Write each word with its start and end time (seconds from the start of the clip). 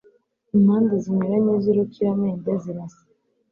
Impande 0.57 0.93
zinyuranye 1.03 1.53
zurukiramende 1.63 2.51
zirasa. 2.63 3.03